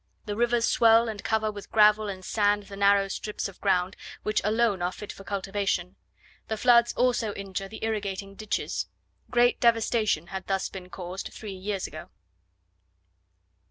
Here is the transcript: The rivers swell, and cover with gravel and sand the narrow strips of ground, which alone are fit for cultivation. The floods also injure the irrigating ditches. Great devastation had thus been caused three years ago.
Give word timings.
The 0.25 0.35
rivers 0.35 0.65
swell, 0.65 1.07
and 1.07 1.23
cover 1.23 1.51
with 1.51 1.69
gravel 1.71 2.07
and 2.09 2.25
sand 2.25 2.63
the 2.63 2.75
narrow 2.75 3.07
strips 3.07 3.47
of 3.47 3.61
ground, 3.61 3.95
which 4.23 4.41
alone 4.43 4.81
are 4.81 4.91
fit 4.91 5.11
for 5.13 5.23
cultivation. 5.23 5.95
The 6.47 6.57
floods 6.57 6.91
also 6.93 7.35
injure 7.35 7.67
the 7.67 7.83
irrigating 7.85 8.33
ditches. 8.33 8.87
Great 9.29 9.59
devastation 9.59 10.29
had 10.33 10.47
thus 10.47 10.69
been 10.69 10.89
caused 10.89 11.31
three 11.31 11.53
years 11.53 11.85
ago. 11.85 12.09